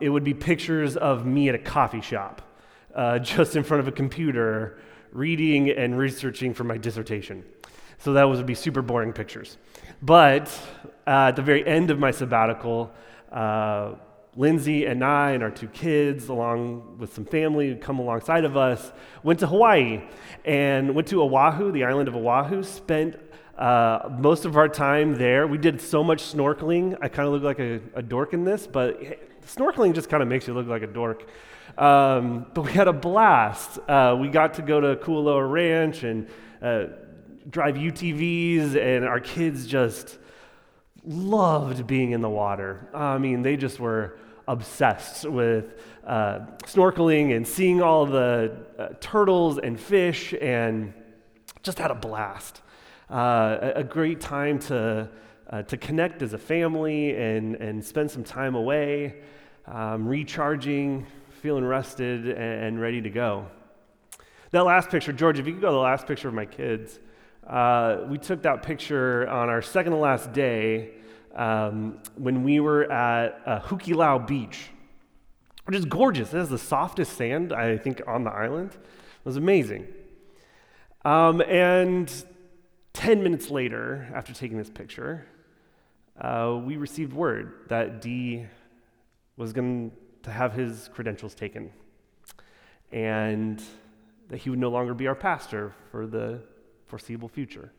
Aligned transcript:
it 0.00 0.08
would 0.08 0.24
be 0.24 0.34
pictures 0.34 0.96
of 0.96 1.26
me 1.26 1.48
at 1.48 1.54
a 1.54 1.58
coffee 1.58 2.00
shop, 2.00 2.42
uh, 2.94 3.18
just 3.20 3.56
in 3.56 3.62
front 3.62 3.80
of 3.80 3.88
a 3.88 3.92
computer, 3.92 4.78
reading 5.12 5.70
and 5.70 5.98
researching 5.98 6.54
for 6.54 6.64
my 6.64 6.76
dissertation. 6.76 7.44
So 7.98 8.14
that 8.14 8.24
would 8.24 8.46
be 8.46 8.54
super 8.54 8.82
boring 8.82 9.12
pictures. 9.12 9.58
But 10.00 10.48
uh, 11.06 11.28
at 11.28 11.36
the 11.36 11.42
very 11.42 11.66
end 11.66 11.90
of 11.90 11.98
my 11.98 12.10
sabbatical, 12.10 12.90
uh, 13.30 13.94
Lindsay 14.36 14.86
and 14.86 15.04
I 15.04 15.32
and 15.32 15.42
our 15.42 15.50
two 15.50 15.68
kids, 15.68 16.28
along 16.28 16.98
with 16.98 17.12
some 17.12 17.24
family 17.24 17.68
who 17.68 17.76
come 17.76 17.98
alongside 17.98 18.44
of 18.44 18.56
us, 18.56 18.92
went 19.22 19.40
to 19.40 19.46
Hawaii 19.46 20.02
and 20.44 20.94
went 20.94 21.08
to 21.08 21.22
Oahu, 21.22 21.72
the 21.72 21.84
island 21.84 22.08
of 22.08 22.16
Oahu, 22.16 22.62
spent 22.62 23.16
uh, 23.58 24.08
most 24.18 24.46
of 24.46 24.56
our 24.56 24.68
time 24.68 25.16
there. 25.16 25.46
We 25.46 25.58
did 25.58 25.80
so 25.80 26.02
much 26.02 26.22
snorkeling. 26.22 26.96
I 27.02 27.08
kind 27.08 27.26
of 27.26 27.34
look 27.34 27.42
like 27.42 27.58
a, 27.58 27.80
a, 27.94 28.02
dork 28.02 28.32
in 28.32 28.44
this, 28.44 28.66
but 28.66 29.02
snorkeling 29.46 29.94
just 29.94 30.08
kind 30.08 30.22
of 30.22 30.28
makes 30.28 30.46
you 30.46 30.54
look 30.54 30.66
like 30.66 30.82
a 30.82 30.86
dork. 30.86 31.28
Um, 31.78 32.46
but 32.52 32.62
we 32.62 32.72
had 32.72 32.88
a 32.88 32.92
blast. 32.92 33.78
Uh, 33.88 34.16
we 34.20 34.28
got 34.28 34.54
to 34.54 34.62
go 34.62 34.80
to 34.80 34.96
Kualoa 34.96 35.50
Ranch 35.50 36.02
and 36.02 36.28
uh, 36.60 36.86
drive 37.48 37.76
UTVs, 37.76 38.76
and 38.76 39.04
our 39.04 39.20
kids 39.20 39.66
just 39.66 40.18
loved 41.04 41.86
being 41.86 42.12
in 42.12 42.20
the 42.20 42.28
water. 42.28 42.88
I 42.92 43.18
mean, 43.18 43.42
they 43.42 43.56
just 43.56 43.80
were 43.80 44.18
obsessed 44.46 45.24
with 45.24 45.80
uh, 46.04 46.40
snorkeling 46.64 47.36
and 47.36 47.46
seeing 47.46 47.80
all 47.80 48.04
the 48.06 48.56
uh, 48.78 48.88
turtles 49.00 49.58
and 49.58 49.78
fish 49.78 50.34
and 50.40 50.92
just 51.62 51.78
had 51.78 51.90
a 51.90 51.94
blast. 51.94 52.62
Uh, 53.10 53.58
a, 53.60 53.72
a, 53.80 53.84
great 53.84 54.20
time 54.20 54.58
to, 54.58 55.08
uh, 55.50 55.62
to 55.62 55.76
connect 55.76 56.22
as 56.22 56.32
a 56.32 56.38
family 56.38 57.16
and, 57.16 57.56
and 57.56 57.84
spend 57.84 58.10
some 58.10 58.22
time 58.22 58.54
away, 58.54 59.16
um, 59.66 60.06
recharging, 60.06 61.06
feeling 61.42 61.64
rested, 61.64 62.28
and, 62.28 62.64
and, 62.64 62.80
ready 62.80 63.02
to 63.02 63.10
go. 63.10 63.46
That 64.52 64.64
last 64.64 64.90
picture, 64.90 65.12
George, 65.12 65.38
if 65.38 65.46
you 65.46 65.52
could 65.52 65.60
go 65.60 65.68
to 65.68 65.72
the 65.72 65.78
last 65.78 66.06
picture 66.06 66.28
of 66.28 66.34
my 66.34 66.46
kids. 66.46 66.98
Uh, 67.46 68.04
we 68.08 68.18
took 68.18 68.42
that 68.42 68.62
picture 68.62 69.28
on 69.28 69.48
our 69.48 69.62
second 69.62 69.92
to 69.92 69.98
last 69.98 70.32
day 70.32 70.90
um, 71.34 71.98
when 72.16 72.44
we 72.44 72.60
were 72.60 72.90
at 72.90 73.40
uh, 73.44 73.60
Hukilau 73.60 74.24
Beach, 74.24 74.70
which 75.64 75.76
is 75.76 75.84
gorgeous. 75.84 76.32
It 76.32 76.36
has 76.36 76.48
the 76.48 76.58
softest 76.58 77.16
sand, 77.16 77.52
I 77.52 77.76
think, 77.76 78.02
on 78.06 78.22
the 78.22 78.30
island. 78.30 78.72
It 78.72 79.24
was 79.24 79.36
amazing. 79.36 79.88
Um, 81.04 81.40
and 81.40 82.12
10 82.92 83.22
minutes 83.22 83.50
later, 83.50 84.08
after 84.14 84.32
taking 84.32 84.58
this 84.58 84.70
picture, 84.70 85.26
uh, 86.20 86.60
we 86.62 86.76
received 86.76 87.12
word 87.12 87.54
that 87.68 88.00
D 88.00 88.46
was 89.36 89.52
going 89.52 89.92
to 90.22 90.30
have 90.30 90.52
his 90.52 90.90
credentials 90.92 91.34
taken 91.34 91.72
and 92.92 93.62
that 94.28 94.38
he 94.38 94.50
would 94.50 94.58
no 94.58 94.68
longer 94.68 94.94
be 94.94 95.06
our 95.06 95.14
pastor 95.14 95.74
for 95.90 96.06
the 96.06 96.40
foreseeable 96.86 97.28
future. 97.28 97.72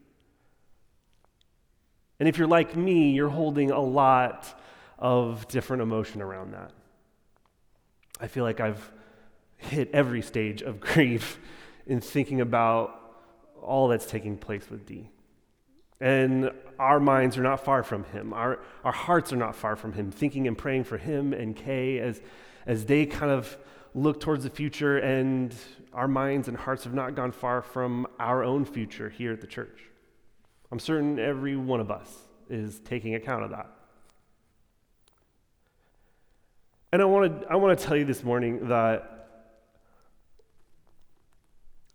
And 2.19 2.27
if 2.27 2.37
you're 2.37 2.47
like 2.47 2.75
me, 2.75 3.11
you're 3.11 3.29
holding 3.29 3.71
a 3.71 3.79
lot 3.79 4.59
of 4.97 5.47
different 5.47 5.81
emotion 5.81 6.21
around 6.21 6.53
that. 6.53 6.71
I 8.19 8.27
feel 8.27 8.43
like 8.43 8.59
I've 8.59 8.91
hit 9.57 9.89
every 9.93 10.21
stage 10.21 10.61
of 10.61 10.79
grief 10.79 11.39
in 11.85 12.01
thinking 12.01 12.41
about 12.41 12.97
all 13.61 13.87
that's 13.87 14.05
taking 14.05 14.37
place 14.37 14.69
with 14.69 14.85
D. 14.85 15.09
And 16.01 16.51
our 16.79 16.99
minds 16.99 17.37
are 17.37 17.43
not 17.43 17.63
far 17.63 17.83
from 17.83 18.03
him. 18.05 18.33
Our, 18.33 18.59
our 18.83 18.91
hearts 18.91 19.31
are 19.31 19.37
not 19.37 19.55
far 19.55 19.75
from 19.77 19.93
him, 19.93 20.11
thinking 20.11 20.47
and 20.47 20.57
praying 20.57 20.83
for 20.83 20.97
him 20.97 21.31
and 21.31 21.55
Kay 21.55 21.99
as, 21.99 22.21
as 22.65 22.85
they 22.85 23.05
kind 23.05 23.31
of 23.31 23.55
look 23.93 24.19
towards 24.19 24.43
the 24.43 24.49
future, 24.49 24.97
and 24.97 25.53
our 25.93 26.07
minds 26.07 26.47
and 26.47 26.57
hearts 26.57 26.85
have 26.85 26.93
not 26.93 27.13
gone 27.13 27.31
far 27.31 27.61
from 27.61 28.07
our 28.19 28.43
own 28.43 28.65
future 28.65 29.09
here 29.09 29.31
at 29.31 29.41
the 29.41 29.47
church. 29.47 29.79
I'm 30.71 30.79
certain 30.79 31.19
every 31.19 31.55
one 31.55 31.79
of 31.79 31.91
us 31.91 32.09
is 32.49 32.79
taking 32.79 33.15
account 33.15 33.43
of 33.43 33.51
that. 33.51 33.69
And 36.93 37.01
I 37.01 37.05
want 37.05 37.41
to, 37.41 37.47
I 37.47 37.55
want 37.55 37.77
to 37.77 37.85
tell 37.85 37.95
you 37.95 38.05
this 38.05 38.23
morning 38.23 38.69
that 38.69 39.27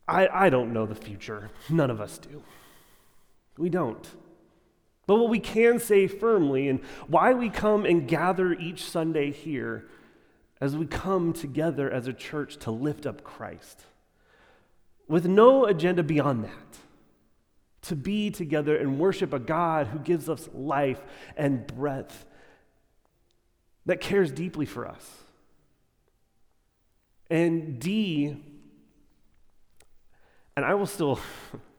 I, 0.07 0.29
I 0.29 0.51
don't 0.51 0.73
know 0.73 0.87
the 0.87 0.95
future. 0.95 1.51
None 1.69 1.91
of 1.91 2.01
us 2.01 2.19
do. 2.19 2.43
We 3.59 3.69
don't. 3.69 4.07
But 5.07 5.17
what 5.17 5.31
we 5.31 5.39
can 5.39 5.79
say 5.79 6.09
firmly, 6.09 6.69
and 6.69 6.81
why 7.07 7.33
we 7.33 7.49
come 7.49 7.85
and 7.85 8.09
gather 8.09 8.53
each 8.53 8.85
Sunday 8.85 9.31
here, 9.31 9.87
as 10.61 10.77
we 10.77 10.87
come 10.87 11.33
together 11.33 11.91
as 11.91 12.07
a 12.09 12.13
church 12.13 12.57
to 12.59 12.71
lift 12.71 13.07
up 13.07 13.23
Christ, 13.23 13.83
with 15.09 15.27
no 15.27 15.65
agenda 15.67 16.03
beyond 16.03 16.45
that, 16.45 16.79
to 17.83 17.95
be 17.95 18.31
together 18.31 18.77
and 18.77 18.99
worship 18.99 19.33
a 19.33 19.39
God 19.39 19.87
who 19.87 20.01
gives 20.01 20.29
us 20.29 20.49
life 20.53 21.01
and 21.37 21.67
breath, 21.67 22.27
that 23.85 24.01
cares 24.01 24.33
deeply 24.33 24.67
for 24.67 24.89
us. 24.89 25.09
And 27.31 27.79
D, 27.79 28.43
and 30.57 30.65
I 30.65 30.75
will 30.75 30.87
still, 30.87 31.21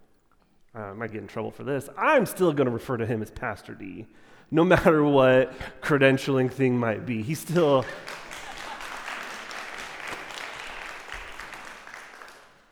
Uh, 0.78 0.92
I 0.92 0.94
might 0.94 1.12
get 1.12 1.22
in 1.22 1.28
trouble 1.28 1.50
for 1.50 1.64
this, 1.64 1.90
I'm 1.98 2.28
still 2.28 2.54
going 2.54 2.66
to 2.66 2.72
refer 2.72 2.98
to 2.98 3.06
him 3.06 3.24
as 3.24 3.32
Pastor 3.32 3.74
D, 3.74 4.06
no 4.52 4.64
matter 4.64 5.04
what 5.04 5.54
credentialing 5.82 6.52
thing 6.52 6.78
might 6.78 7.06
be. 7.06 7.24
He's 7.24 7.40
still. 7.40 7.84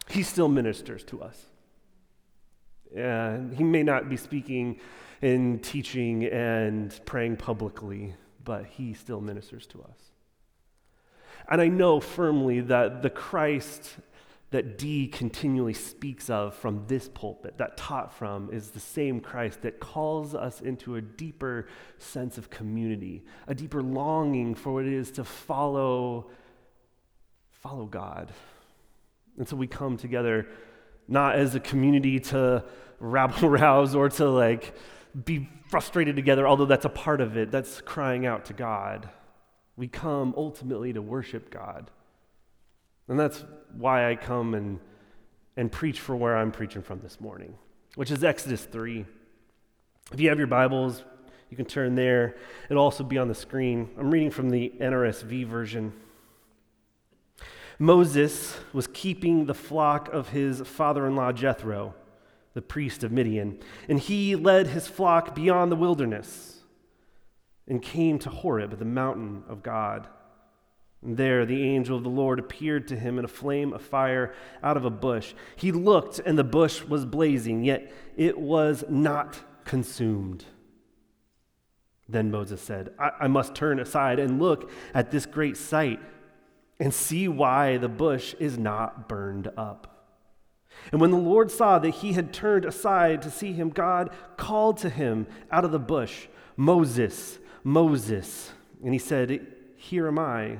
he 0.09 0.21
still 0.23 0.47
ministers 0.47 1.03
to 1.05 1.21
us. 1.23 1.45
And 2.95 3.53
he 3.53 3.63
may 3.63 3.83
not 3.83 4.07
be 4.07 4.17
speaking 4.17 4.79
and 5.21 5.61
teaching 5.63 6.25
and 6.25 6.97
praying 7.05 7.37
publicly, 7.37 8.13
but 8.43 8.65
he 8.65 8.93
still 8.93 9.19
ministers 9.19 9.65
to 9.67 9.81
us. 9.81 9.97
And 11.49 11.59
I 11.59 11.67
know 11.67 11.99
firmly 11.99 12.61
that 12.61 13.01
the 13.01 13.09
Christ 13.09 13.97
that 14.51 14.77
D 14.77 15.07
continually 15.07 15.73
speaks 15.73 16.29
of 16.29 16.55
from 16.55 16.85
this 16.87 17.09
pulpit, 17.09 17.57
that 17.57 17.77
taught 17.77 18.13
from, 18.13 18.49
is 18.53 18.69
the 18.69 18.79
same 18.79 19.19
Christ 19.19 19.63
that 19.63 19.79
calls 19.79 20.35
us 20.35 20.61
into 20.61 20.95
a 20.95 21.01
deeper 21.01 21.67
sense 21.97 22.37
of 22.37 22.49
community, 22.49 23.23
a 23.47 23.55
deeper 23.55 23.81
longing 23.81 24.55
for 24.55 24.71
what 24.71 24.85
it 24.85 24.93
is 24.93 25.11
to 25.11 25.23
follow, 25.23 26.29
follow 27.51 27.85
God. 27.85 28.31
And 29.37 29.47
so 29.47 29.55
we 29.55 29.67
come 29.67 29.97
together 29.97 30.47
not 31.07 31.35
as 31.35 31.55
a 31.55 31.59
community 31.59 32.19
to 32.19 32.63
rabble 32.99 33.49
rouse 33.49 33.95
or 33.95 34.09
to 34.09 34.29
like 34.29 34.75
be 35.23 35.49
frustrated 35.69 36.15
together, 36.15 36.47
although 36.47 36.65
that's 36.65 36.85
a 36.85 36.89
part 36.89 37.21
of 37.21 37.37
it. 37.37 37.51
That's 37.51 37.81
crying 37.81 38.25
out 38.25 38.45
to 38.45 38.53
God. 38.53 39.09
We 39.75 39.87
come 39.87 40.33
ultimately 40.37 40.93
to 40.93 41.01
worship 41.01 41.49
God. 41.49 41.91
And 43.07 43.19
that's 43.19 43.43
why 43.77 44.09
I 44.09 44.15
come 44.15 44.53
and, 44.53 44.79
and 45.55 45.71
preach 45.71 45.99
for 45.99 46.15
where 46.15 46.35
I'm 46.35 46.51
preaching 46.51 46.81
from 46.81 46.99
this 47.01 47.21
morning, 47.21 47.55
which 47.95 48.11
is 48.11 48.23
Exodus 48.23 48.65
3. 48.65 49.05
If 50.11 50.19
you 50.19 50.29
have 50.29 50.37
your 50.37 50.47
Bibles, 50.47 51.03
you 51.49 51.57
can 51.57 51.65
turn 51.65 51.95
there. 51.95 52.35
It'll 52.69 52.83
also 52.83 53.03
be 53.03 53.17
on 53.17 53.27
the 53.27 53.35
screen. 53.35 53.89
I'm 53.97 54.11
reading 54.11 54.31
from 54.31 54.49
the 54.49 54.73
NRSV 54.79 55.45
version. 55.47 55.93
Moses 57.77 58.57
was 58.73 58.87
keeping 58.87 59.45
the 59.45 59.53
flock 59.53 60.11
of 60.13 60.29
his 60.29 60.61
father 60.61 61.05
in 61.05 61.15
law 61.15 61.31
Jethro, 61.31 61.93
the 62.53 62.61
priest 62.61 63.03
of 63.03 63.11
Midian, 63.11 63.59
and 63.89 63.99
he 63.99 64.35
led 64.35 64.67
his 64.67 64.87
flock 64.87 65.35
beyond 65.35 65.71
the 65.71 65.75
wilderness 65.75 66.61
and 67.67 67.81
came 67.81 68.17
to 68.19 68.29
Horeb, 68.29 68.77
the 68.77 68.85
mountain 68.85 69.43
of 69.49 69.61
God. 69.61 70.07
There 71.05 71.45
the 71.45 71.63
angel 71.63 71.97
of 71.97 72.03
the 72.03 72.09
Lord 72.09 72.39
appeared 72.39 72.87
to 72.87 72.95
him 72.95 73.19
in 73.19 73.25
a 73.25 73.29
flame 73.29 73.73
of 73.73 73.81
fire 73.81 74.33
out 74.63 74.75
of 74.75 74.85
a 74.85 74.89
bush. 74.89 75.33
He 75.55 75.71
looked, 75.71 76.19
and 76.19 76.37
the 76.37 76.43
bush 76.43 76.83
was 76.83 77.05
blazing, 77.05 77.63
yet 77.63 77.91
it 78.17 78.39
was 78.39 78.83
not 78.89 79.39
consumed. 79.65 80.45
Then 82.09 82.31
Moses 82.31 82.61
said, 82.61 82.89
I, 82.99 83.11
I 83.21 83.27
must 83.27 83.55
turn 83.55 83.79
aside 83.79 84.19
and 84.19 84.41
look 84.41 84.71
at 84.93 85.11
this 85.11 85.25
great 85.25 85.57
sight 85.57 85.99
and 86.79 86.93
see 86.93 87.27
why 87.27 87.77
the 87.77 87.89
bush 87.89 88.33
is 88.39 88.57
not 88.57 89.07
burned 89.07 89.51
up. 89.57 89.91
And 90.91 90.99
when 90.99 91.11
the 91.11 91.17
Lord 91.17 91.51
saw 91.51 91.79
that 91.79 91.95
he 91.95 92.13
had 92.13 92.33
turned 92.33 92.65
aside 92.65 93.21
to 93.21 93.31
see 93.31 93.53
him, 93.53 93.69
God 93.69 94.09
called 94.37 94.77
to 94.79 94.89
him 94.89 95.25
out 95.51 95.65
of 95.65 95.71
the 95.71 95.79
bush, 95.79 96.27
Moses, 96.57 97.39
Moses. 97.63 98.51
And 98.83 98.93
he 98.93 98.99
said, 98.99 99.47
Here 99.77 100.07
am 100.07 100.19
I. 100.19 100.59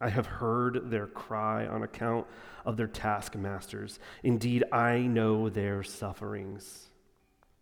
I 0.00 0.08
have 0.08 0.26
heard 0.26 0.90
their 0.90 1.06
cry 1.06 1.66
on 1.66 1.82
account 1.82 2.26
of 2.64 2.76
their 2.76 2.88
taskmasters. 2.88 3.98
Indeed, 4.22 4.64
I 4.72 4.98
know 4.98 5.48
their 5.48 5.82
sufferings, 5.82 6.88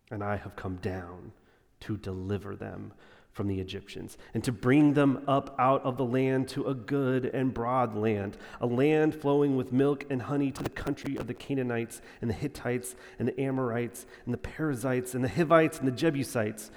and 0.09 0.23
I 0.23 0.37
have 0.37 0.55
come 0.55 0.77
down 0.77 1.33
to 1.81 1.97
deliver 1.97 2.55
them 2.55 2.93
from 3.31 3.47
the 3.47 3.61
Egyptians, 3.61 4.17
and 4.33 4.43
to 4.43 4.51
bring 4.51 4.93
them 4.93 5.23
up 5.25 5.55
out 5.57 5.81
of 5.83 5.95
the 5.95 6.03
land 6.03 6.49
to 6.49 6.65
a 6.65 6.73
good 6.73 7.25
and 7.25 7.53
broad 7.53 7.95
land, 7.95 8.35
a 8.59 8.65
land 8.65 9.15
flowing 9.15 9.55
with 9.55 9.71
milk 9.71 10.05
and 10.09 10.23
honey 10.23 10.51
to 10.51 10.61
the 10.61 10.69
country 10.69 11.15
of 11.15 11.27
the 11.27 11.33
Canaanites 11.33 12.01
and 12.19 12.29
the 12.29 12.33
Hittites 12.33 12.93
and 13.17 13.29
the 13.29 13.39
Amorites 13.39 14.05
and 14.25 14.33
the 14.33 14.37
Perizzites 14.37 15.15
and 15.15 15.23
the 15.23 15.29
Hivites 15.29 15.79
and 15.79 15.87
the 15.87 15.93
Jebusites. 15.93 16.71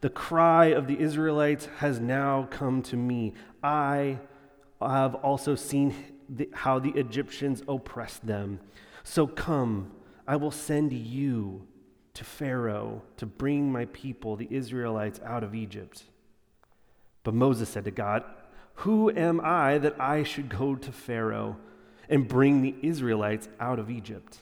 The 0.00 0.10
cry 0.10 0.66
of 0.66 0.88
the 0.88 0.98
Israelites 0.98 1.68
has 1.78 2.00
now 2.00 2.48
come 2.50 2.82
to 2.82 2.96
me. 2.96 3.32
I 3.62 4.18
have 4.80 5.14
also 5.16 5.54
seen 5.54 5.94
the, 6.28 6.48
how 6.52 6.78
the 6.78 6.90
Egyptians 6.90 7.62
oppressed 7.68 8.26
them. 8.26 8.60
So 9.02 9.26
come, 9.26 9.92
I 10.26 10.36
will 10.36 10.50
send 10.50 10.92
you 10.92 11.66
to 12.14 12.24
Pharaoh 12.24 13.02
to 13.16 13.26
bring 13.26 13.70
my 13.70 13.86
people, 13.86 14.36
the 14.36 14.48
Israelites, 14.50 15.20
out 15.24 15.42
of 15.42 15.54
Egypt. 15.54 16.04
But 17.22 17.34
Moses 17.34 17.68
said 17.68 17.84
to 17.84 17.90
God, 17.90 18.24
Who 18.76 19.10
am 19.10 19.40
I 19.42 19.78
that 19.78 20.00
I 20.00 20.22
should 20.22 20.48
go 20.48 20.74
to 20.76 20.92
Pharaoh 20.92 21.56
and 22.08 22.28
bring 22.28 22.62
the 22.62 22.74
Israelites 22.82 23.48
out 23.58 23.78
of 23.78 23.90
Egypt? 23.90 24.38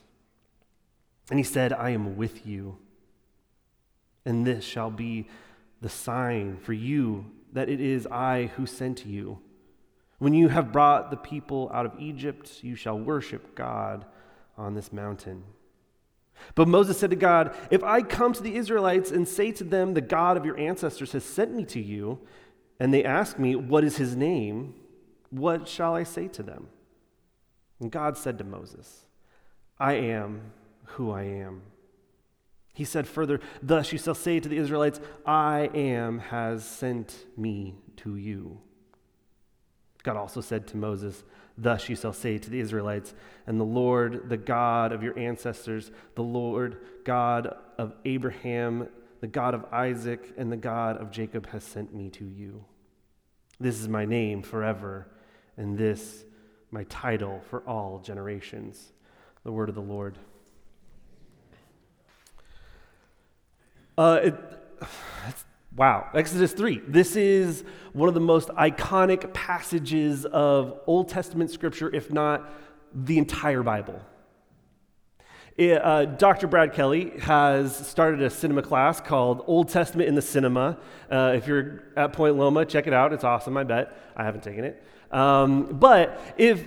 And 1.31 1.39
he 1.39 1.45
said, 1.45 1.73
I 1.73 1.91
am 1.91 2.17
with 2.17 2.47
you. 2.47 2.77
And 4.25 4.47
this 4.47 4.65
shall 4.65 4.91
be 4.91 5.29
the 5.81 5.89
sign 5.89 6.59
for 6.59 6.73
you 6.73 7.27
that 7.53 7.69
it 7.69 7.81
is 7.81 8.07
I 8.07 8.51
who 8.57 8.67
sent 8.67 9.07
you. 9.07 9.39
When 10.23 10.35
you 10.35 10.51
have 10.51 10.71
brought 10.71 11.11
the 11.11 11.17
people 11.17 11.69
out 11.75 11.85
of 11.85 11.99
Egypt, 11.99 12.63
you 12.63 12.77
shall 12.77 12.97
worship 12.97 13.57
God 13.57 14.05
on 14.57 14.75
this 14.75 14.93
mountain. 14.93 15.43
But 16.55 16.69
Moses 16.69 16.97
said 16.97 17.11
to 17.11 17.17
God, 17.17 17.57
If 17.73 17.83
I 17.83 18.03
come 18.03 18.33
to 18.35 18.43
the 18.43 18.55
Israelites 18.55 19.11
and 19.11 19.27
say 19.27 19.51
to 19.51 19.65
them, 19.65 19.95
The 19.95 20.01
God 20.01 20.37
of 20.37 20.45
your 20.45 20.57
ancestors 20.57 21.11
has 21.11 21.25
sent 21.25 21.53
me 21.53 21.65
to 21.65 21.81
you, 21.81 22.21
and 22.79 22.95
they 22.95 23.03
ask 23.03 23.37
me, 23.37 23.57
What 23.57 23.83
is 23.83 23.97
his 23.97 24.15
name? 24.15 24.75
What 25.31 25.67
shall 25.67 25.97
I 25.97 26.05
say 26.05 26.29
to 26.29 26.45
them? 26.45 26.69
And 27.81 27.91
God 27.91 28.17
said 28.17 28.39
to 28.39 28.45
Moses, 28.45 29.07
I 29.77 29.95
am 29.95 30.53
who 30.85 31.11
I 31.11 31.25
am. 31.25 31.63
He 32.73 32.85
said 32.85 33.09
further, 33.09 33.41
Thus 33.61 33.91
you 33.91 33.99
shall 33.99 34.15
say 34.15 34.39
to 34.39 34.49
the 34.49 34.59
Israelites, 34.59 35.01
I 35.27 35.69
am 35.75 36.21
has 36.21 36.65
sent 36.65 37.27
me 37.37 37.75
to 37.97 38.15
you. 38.15 38.61
God 40.03 40.17
also 40.17 40.41
said 40.41 40.67
to 40.69 40.77
Moses, 40.77 41.23
Thus 41.57 41.89
you 41.89 41.97
shall 41.97 42.13
say 42.13 42.39
to 42.39 42.51
the 42.51 42.61
Israelites, 42.61 43.15
And 43.47 43.61
the 43.61 43.65
Lord, 43.65 44.29
the 44.29 44.37
God 44.37 44.93
of 44.93 45.03
your 45.03 45.19
ancestors, 45.19 45.91
the 46.15 46.23
Lord 46.23 46.79
God 47.05 47.55
of 47.79 47.95
Abraham, 48.05 48.89
the 49.21 49.27
God 49.29 49.55
of 49.55 49.65
Isaac, 49.73 50.33
and 50.37 50.51
the 50.51 50.57
God 50.57 50.97
of 50.97 51.11
Jacob 51.11 51.47
has 51.49 51.63
sent 51.63 51.95
me 51.95 52.09
to 52.11 52.25
you. 52.25 52.65
This 53.61 53.81
is 53.81 53.89
my 53.89 54.05
name 54.05 54.43
forever, 54.43 55.07
and 55.57 55.79
this 55.79 56.25
my 56.71 56.85
title 56.85 57.43
for 57.49 57.61
all 57.61 58.01
generations. 58.01 58.93
The 59.45 59.53
word 59.53 59.69
of 59.69 59.75
the 59.75 59.83
Lord. 59.83 60.19
Uh, 63.97 64.21
it, 64.23 64.35
Wow, 65.75 66.11
Exodus 66.13 66.53
3. 66.53 66.83
This 66.87 67.17
is 67.17 67.65
one 67.95 68.07
of 68.07 68.15
the 68.15 68.21
most 68.21 68.51
iconic 68.51 69.33
passages 69.33 70.27
of 70.27 70.79
Old 70.87 71.09
Testament 71.09 71.51
scripture, 71.51 71.89
if 71.95 72.13
not 72.13 72.53
the 72.95 73.17
entire 73.17 73.63
Bible. 73.63 73.99
It, 75.57 75.83
uh, 75.83 76.05
Dr. 76.05 76.47
Brad 76.47 76.75
Kelly 76.75 77.19
has 77.21 77.75
started 77.75 78.21
a 78.21 78.29
cinema 78.29 78.61
class 78.61 79.01
called 79.01 79.45
Old 79.47 79.71
Testament 79.71 80.11
in 80.11 80.15
the 80.15 80.21
Cinema. 80.21 80.79
Uh, 81.11 81.33
if 81.37 81.47
you're 81.47 81.85
at 81.97 82.13
Point 82.13 82.37
Loma, 82.37 82.67
check 82.67 82.87
it 82.87 82.93
out. 82.93 83.15
It's 83.15 83.25
awesome, 83.25 83.57
I 83.57 83.65
bet. 83.65 83.97
I 84.15 84.25
haven't 84.25 84.43
taken 84.43 84.65
it. 84.65 84.83
Um, 85.11 85.79
but 85.79 86.21
if 86.37 86.67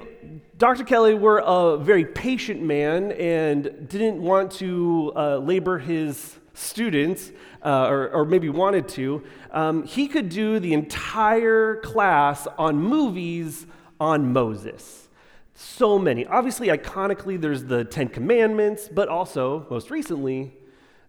Dr. 0.58 0.84
Kelly 0.84 1.14
were 1.14 1.44
a 1.46 1.78
very 1.78 2.06
patient 2.06 2.64
man 2.64 3.12
and 3.12 3.88
didn't 3.88 4.20
want 4.20 4.52
to 4.54 5.14
uh, 5.16 5.38
labor 5.38 5.78
his 5.78 6.40
students, 6.56 7.32
uh, 7.64 7.88
or, 7.88 8.10
or, 8.10 8.26
maybe 8.26 8.50
wanted 8.50 8.88
to, 8.88 9.24
um, 9.52 9.84
he 9.84 10.08
could 10.08 10.30
do 10.30 10.60
the 10.60 10.74
entire 10.74 11.78
class 11.78 12.48
on 12.58 12.78
movies 12.78 13.66
on 14.00 14.34
Moses. 14.34 15.08
So 15.54 15.98
many. 15.98 16.26
Obviously, 16.26 16.68
iconically, 16.68 17.40
there's 17.40 17.64
the 17.64 17.84
Ten 17.84 18.08
Commandments, 18.10 18.90
but 18.90 19.08
also, 19.08 19.66
most 19.70 19.90
recently, 19.90 20.54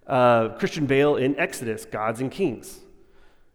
uh, 0.07 0.51
Christian 0.51 0.87
Bale 0.87 1.17
in 1.17 1.39
Exodus, 1.39 1.85
Gods 1.85 2.21
and 2.21 2.31
Kings. 2.31 2.81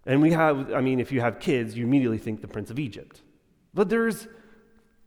And 0.06 0.22
we 0.22 0.32
have, 0.32 0.74
I 0.74 0.82
mean, 0.82 1.00
if 1.00 1.12
you 1.12 1.22
have 1.22 1.40
kids, 1.40 1.78
you 1.78 1.86
immediately 1.86 2.18
think 2.18 2.42
the 2.42 2.48
Prince 2.48 2.72
of 2.72 2.80
Egypt. 2.80 3.22
But 3.74 3.90
there's 3.90 4.28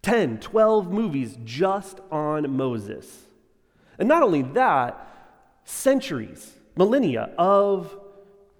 10, 0.03 0.39
12 0.41 0.91
movies 0.93 1.37
just 1.45 2.01
on 2.11 2.57
Moses. 2.57 3.27
And 3.99 4.09
not 4.09 4.23
only 4.23 4.43
that, 4.43 5.09
centuries 5.65 6.55
millennia 6.76 7.31
of 7.38 7.97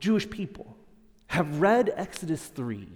Jewish 0.01 0.29
people 0.29 0.77
have 1.29 1.61
read 1.61 1.93
Exodus 1.97 2.47
3 2.47 2.89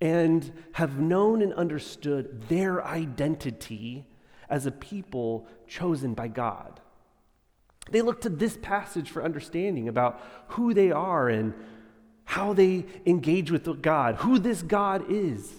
and 0.00 0.52
have 0.72 0.98
known 0.98 1.42
and 1.42 1.52
understood 1.54 2.48
their 2.48 2.84
identity 2.84 4.06
as 4.48 4.66
a 4.66 4.70
people 4.70 5.46
chosen 5.66 6.14
by 6.14 6.28
God. 6.28 6.80
They 7.90 8.02
look 8.02 8.22
to 8.22 8.28
this 8.28 8.58
passage 8.60 9.10
for 9.10 9.24
understanding 9.24 9.88
about 9.88 10.20
who 10.48 10.72
they 10.74 10.90
are 10.90 11.28
and 11.28 11.54
how 12.24 12.54
they 12.54 12.86
engage 13.04 13.50
with 13.50 13.82
God, 13.82 14.16
who 14.16 14.38
this 14.38 14.62
God 14.62 15.10
is, 15.10 15.52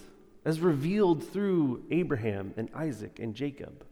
as 0.44 0.60
revealed 0.60 1.22
through 1.22 1.84
Abraham 1.90 2.52
and 2.56 2.68
Isaac 2.74 3.18
and 3.20 3.34
Jacob. 3.34 3.84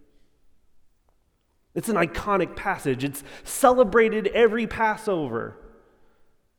It's 1.74 1.88
an 1.88 1.96
iconic 1.96 2.56
passage. 2.56 3.04
It's 3.04 3.24
celebrated 3.42 4.28
every 4.28 4.66
Passover. 4.66 5.56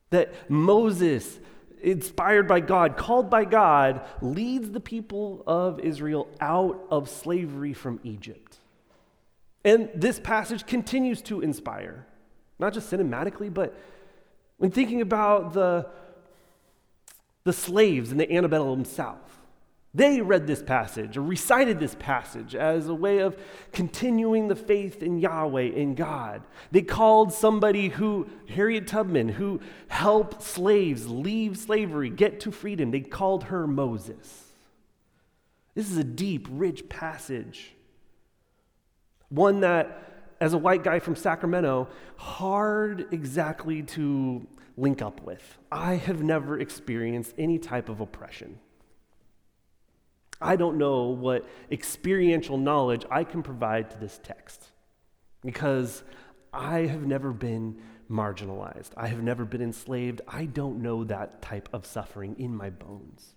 That 0.10 0.50
Moses, 0.50 1.39
inspired 1.81 2.48
by 2.48 2.60
God, 2.60 2.98
called 2.98 3.29
by 3.29 3.45
God, 3.45 4.05
leads 4.22 4.72
the 4.72 4.79
people 4.79 5.43
of 5.48 5.79
Israel 5.79 6.27
out 6.39 6.86
of 6.91 7.10
slavery 7.10 7.74
from 7.74 8.00
Egypt. 8.03 8.57
And 9.63 9.89
this 9.95 10.19
passage 10.19 10.67
continues 10.67 11.22
to 11.24 11.41
inspire, 11.41 12.05
not 12.60 12.74
just 12.74 12.91
cinematically, 12.91 13.51
but 13.51 13.75
when 14.57 14.69
thinking 14.69 15.01
about 15.01 15.53
the, 15.53 15.88
the 17.43 17.53
slaves 17.53 18.12
in 18.12 18.17
the 18.17 18.31
antebellum 18.31 18.86
South. 18.86 19.39
They 19.95 20.19
read 20.19 20.45
this 20.45 20.61
passage 20.61 21.15
or 21.15 21.21
recited 21.21 21.79
this 21.79 21.95
passage 21.95 22.53
as 22.53 22.89
a 22.89 22.93
way 22.93 23.19
of 23.19 23.37
continuing 23.71 24.49
the 24.49 24.55
faith 24.55 25.01
in 25.01 25.19
Yahweh, 25.19 25.61
in 25.61 25.95
God. 25.95 26.43
They 26.71 26.81
called 26.81 27.31
somebody 27.31 27.87
who, 27.87 28.27
Harriet 28.49 28.87
Tubman, 28.87 29.29
who 29.29 29.61
helped 29.87 30.43
slaves 30.43 31.07
leave 31.07 31.57
slavery, 31.57 32.09
get 32.09 32.41
to 32.41 32.51
freedom, 32.51 32.91
they 32.91 32.99
called 32.99 33.45
her 33.45 33.65
Moses. 33.67 34.43
This 35.75 35.89
is 35.89 35.97
a 35.97 36.03
deep, 36.03 36.49
rich 36.51 36.89
passage. 36.89 37.73
One 39.29 39.61
that, 39.61 40.33
as 40.41 40.51
a 40.51 40.57
white 40.57 40.83
guy 40.83 40.99
from 40.99 41.15
Sacramento, 41.15 41.87
hard 42.17 43.07
exactly 43.13 43.81
to 43.83 44.45
link 44.75 45.01
up 45.01 45.21
with. 45.21 45.57
I 45.71 45.95
have 45.95 46.21
never 46.21 46.59
experienced 46.59 47.33
any 47.37 47.59
type 47.59 47.87
of 47.87 48.01
oppression. 48.01 48.59
I 50.42 50.56
don't 50.56 50.77
know 50.77 51.06
what 51.06 51.48
experiential 51.72 52.58
knowledge 52.58 53.06
I 53.10 53.24
can 53.24 53.42
provide 53.42 53.89
to 53.92 53.98
this 53.98 54.20
text 54.22 54.63
because 55.44 56.04
I 56.54 56.82
have 56.82 57.06
never 57.06 57.32
been 57.32 57.82
marginalized. 58.10 58.92
I 58.98 59.08
have 59.08 59.24
never 59.24 59.46
been 59.46 59.62
enslaved. 59.62 60.22
I 60.27 60.46
don't 60.46 60.82
know 60.82 61.04
that 61.06 61.42
type 61.42 61.70
of 61.74 61.86
suffering 61.86 62.36
in 62.38 62.56
my 62.56 62.70
bones. 62.70 63.36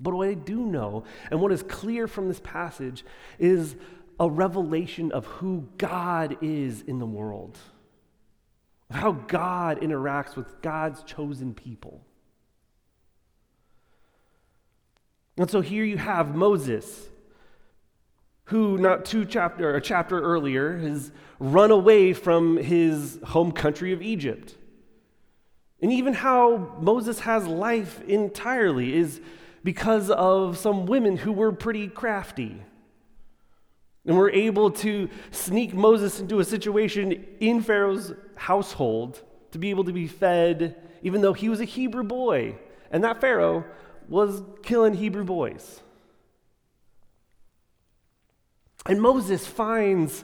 But 0.00 0.14
what 0.14 0.28
I 0.28 0.34
do 0.34 0.66
know, 0.66 1.04
and 1.30 1.40
what 1.40 1.52
is 1.52 1.62
clear 1.62 2.06
from 2.08 2.28
this 2.28 2.40
passage, 2.40 3.04
is 3.38 3.76
a 4.18 4.28
revelation 4.28 5.12
of 5.12 5.26
who 5.26 5.68
God 5.78 6.38
is 6.40 6.82
in 6.82 6.98
the 6.98 7.06
world, 7.06 7.58
of 8.90 8.96
how 8.96 9.12
God 9.12 9.80
interacts 9.80 10.36
with 10.36 10.60
God's 10.62 11.02
chosen 11.02 11.54
people. 11.54 12.04
And 15.42 15.50
so 15.50 15.60
here 15.60 15.82
you 15.82 15.98
have 15.98 16.36
Moses, 16.36 17.08
who 18.44 18.78
not 18.78 19.04
two 19.04 19.24
chapter 19.24 19.74
a 19.74 19.80
chapter 19.80 20.20
earlier 20.20 20.78
has 20.78 21.10
run 21.40 21.72
away 21.72 22.12
from 22.12 22.58
his 22.58 23.18
home 23.24 23.50
country 23.50 23.92
of 23.92 24.00
Egypt. 24.00 24.56
And 25.80 25.92
even 25.92 26.14
how 26.14 26.76
Moses 26.80 27.18
has 27.18 27.44
life 27.44 28.00
entirely 28.04 28.94
is 28.94 29.20
because 29.64 30.12
of 30.12 30.58
some 30.58 30.86
women 30.86 31.16
who 31.16 31.32
were 31.32 31.50
pretty 31.50 31.88
crafty. 31.88 32.62
And 34.06 34.16
were 34.16 34.30
able 34.30 34.70
to 34.70 35.08
sneak 35.32 35.74
Moses 35.74 36.20
into 36.20 36.38
a 36.38 36.44
situation 36.44 37.26
in 37.40 37.62
Pharaoh's 37.62 38.12
household 38.36 39.20
to 39.50 39.58
be 39.58 39.70
able 39.70 39.82
to 39.86 39.92
be 39.92 40.06
fed, 40.06 40.76
even 41.02 41.20
though 41.20 41.32
he 41.32 41.48
was 41.48 41.60
a 41.60 41.64
Hebrew 41.64 42.04
boy. 42.04 42.54
And 42.92 43.02
that 43.02 43.20
Pharaoh 43.20 43.64
was 44.12 44.42
killing 44.62 44.92
Hebrew 44.92 45.24
boys. 45.24 45.80
And 48.84 49.00
Moses 49.00 49.46
finds 49.46 50.22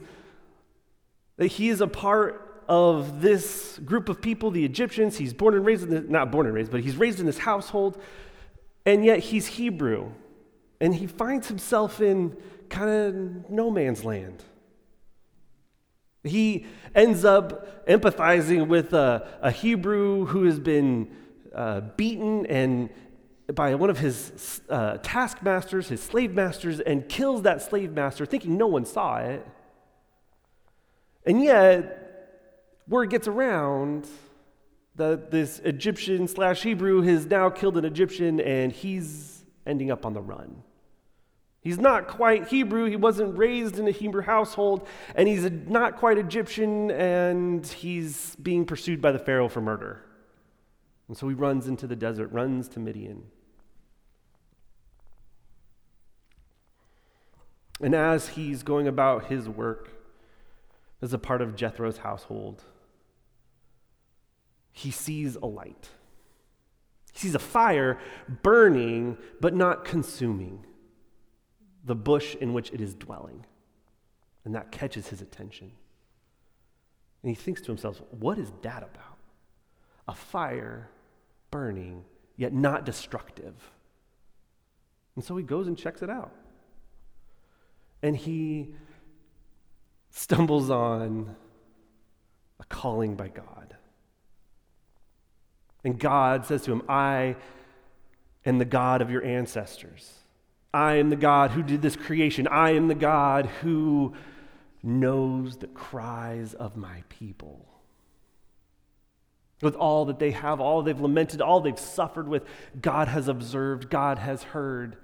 that 1.38 1.46
he 1.46 1.70
is 1.70 1.80
a 1.80 1.86
part 1.86 2.64
of 2.68 3.22
this 3.22 3.78
group 3.78 4.10
of 4.10 4.20
people, 4.20 4.50
the 4.50 4.62
Egyptians. 4.62 5.16
He's 5.16 5.32
born 5.32 5.54
and 5.54 5.64
raised 5.64 5.90
in 5.90 6.12
not 6.12 6.30
born 6.30 6.44
and 6.44 6.54
raised, 6.54 6.70
but 6.70 6.82
he's 6.82 6.96
raised 6.96 7.18
in 7.18 7.24
this 7.24 7.38
household, 7.38 7.98
and 8.84 9.06
yet 9.06 9.20
he's 9.20 9.46
Hebrew. 9.46 10.10
And 10.82 10.94
he 10.94 11.06
finds 11.06 11.48
himself 11.48 12.02
in 12.02 12.36
kind 12.68 12.90
of 12.90 13.50
no 13.50 13.70
man's 13.70 14.04
land. 14.04 14.44
He 16.24 16.66
ends 16.94 17.24
up 17.24 17.86
empathizing 17.88 18.68
with 18.68 18.92
a, 18.92 19.26
a 19.40 19.50
Hebrew 19.50 20.26
who 20.26 20.44
has 20.44 20.60
been 20.60 21.10
uh, 21.54 21.80
beaten 21.96 22.44
and 22.44 22.90
by 23.54 23.74
one 23.74 23.88
of 23.88 23.98
his 23.98 24.60
uh, 24.68 24.98
taskmasters, 24.98 25.88
his 25.88 26.02
slave 26.02 26.34
masters, 26.34 26.80
and 26.80 27.08
kills 27.08 27.42
that 27.42 27.62
slave 27.62 27.92
master, 27.92 28.26
thinking 28.26 28.58
no 28.58 28.66
one 28.66 28.84
saw 28.84 29.16
it. 29.18 29.46
And 31.24 31.42
yet, 31.42 32.82
word 32.86 33.10
gets 33.10 33.26
around 33.26 34.06
that 34.96 35.30
this 35.30 35.60
Egyptian 35.60 36.28
slash 36.28 36.62
Hebrew 36.62 37.02
has 37.02 37.26
now 37.26 37.48
killed 37.48 37.78
an 37.78 37.84
Egyptian, 37.84 38.40
and 38.40 38.70
he's 38.70 39.44
ending 39.66 39.90
up 39.90 40.04
on 40.04 40.12
the 40.12 40.20
run. 40.20 40.62
He's 41.60 41.78
not 41.78 42.06
quite 42.08 42.48
Hebrew. 42.48 42.84
He 42.86 42.96
wasn't 42.96 43.36
raised 43.36 43.78
in 43.78 43.88
a 43.88 43.90
Hebrew 43.90 44.22
household, 44.22 44.86
and 45.14 45.26
he's 45.28 45.50
not 45.66 45.96
quite 45.96 46.18
Egyptian, 46.18 46.90
and 46.90 47.66
he's 47.66 48.36
being 48.36 48.64
pursued 48.64 49.00
by 49.00 49.12
the 49.12 49.18
Pharaoh 49.18 49.48
for 49.48 49.60
murder. 49.60 50.02
And 51.08 51.16
so 51.16 51.28
he 51.28 51.34
runs 51.34 51.66
into 51.66 51.86
the 51.86 51.96
desert, 51.96 52.30
runs 52.32 52.68
to 52.70 52.80
Midian. 52.80 53.24
And 57.80 57.94
as 57.94 58.28
he's 58.30 58.62
going 58.62 58.88
about 58.88 59.26
his 59.26 59.48
work 59.48 59.90
as 61.00 61.12
a 61.12 61.18
part 61.18 61.40
of 61.40 61.54
Jethro's 61.54 61.98
household, 61.98 62.64
he 64.72 64.90
sees 64.90 65.36
a 65.36 65.46
light. 65.46 65.90
He 67.12 67.20
sees 67.20 67.34
a 67.34 67.40
fire 67.40 67.98
burning 68.42 69.16
but 69.40 69.54
not 69.54 69.84
consuming 69.84 70.64
the 71.84 71.94
bush 71.94 72.34
in 72.36 72.52
which 72.52 72.72
it 72.72 72.80
is 72.80 72.94
dwelling. 72.94 73.46
And 74.44 74.54
that 74.54 74.72
catches 74.72 75.08
his 75.08 75.20
attention. 75.20 75.72
And 77.22 77.30
he 77.30 77.34
thinks 77.34 77.60
to 77.62 77.68
himself, 77.68 78.02
what 78.10 78.38
is 78.38 78.52
that 78.62 78.82
about? 78.82 79.18
A 80.06 80.14
fire 80.14 80.88
burning, 81.50 82.04
yet 82.36 82.52
not 82.52 82.84
destructive. 82.84 83.54
And 85.14 85.24
so 85.24 85.36
he 85.36 85.42
goes 85.42 85.66
and 85.66 85.76
checks 85.76 86.02
it 86.02 86.10
out 86.10 86.32
and 88.02 88.16
he 88.16 88.74
stumbles 90.10 90.70
on 90.70 91.36
a 92.60 92.64
calling 92.64 93.14
by 93.16 93.28
God. 93.28 93.76
And 95.84 95.98
God 95.98 96.44
says 96.46 96.62
to 96.62 96.72
him, 96.72 96.82
I 96.88 97.36
am 98.44 98.58
the 98.58 98.64
God 98.64 99.00
of 99.00 99.10
your 99.10 99.24
ancestors. 99.24 100.12
I 100.72 100.94
am 100.94 101.10
the 101.10 101.16
God 101.16 101.52
who 101.52 101.62
did 101.62 101.82
this 101.82 101.96
creation. 101.96 102.46
I 102.48 102.72
am 102.72 102.88
the 102.88 102.94
God 102.94 103.46
who 103.62 104.14
knows 104.82 105.56
the 105.56 105.66
cries 105.66 106.54
of 106.54 106.76
my 106.76 107.02
people. 107.08 107.66
With 109.60 109.74
all 109.74 110.04
that 110.04 110.18
they 110.18 110.30
have, 110.32 110.60
all 110.60 110.82
they've 110.82 111.00
lamented, 111.00 111.40
all 111.40 111.60
they've 111.60 111.78
suffered 111.78 112.28
with, 112.28 112.44
God 112.80 113.08
has 113.08 113.26
observed, 113.26 113.90
God 113.90 114.18
has 114.18 114.42
heard 114.44 114.96